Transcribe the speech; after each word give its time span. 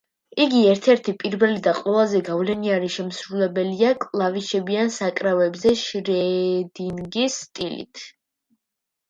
იგი 0.43 0.59
ერთ-ერთი 0.67 1.11
პირველი 1.23 1.57
და 1.67 1.73
ყველაზე 1.79 2.21
გავლენიანი 2.29 2.89
შემსრულებელია 2.95 3.91
კლავიშებიან 4.07 4.91
საკრავებზე 4.97 5.75
შრედინგის 5.83 7.39
სტილით. 7.45 8.05